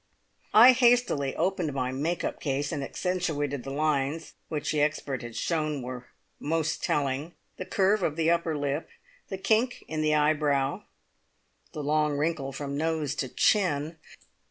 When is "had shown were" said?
5.21-6.07